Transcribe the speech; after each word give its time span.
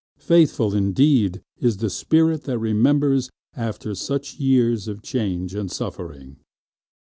Faithful 0.17 0.73
indeed 0.73 1.43
is 1.59 1.77
the 1.77 1.87
spirit 1.87 2.45
that 2.45 2.57
remembers 2.57 3.29
After 3.55 3.93
such 3.93 4.39
years 4.39 4.87
of 4.87 5.03
change 5.03 5.53
and 5.53 5.69
suffering! 5.71 6.37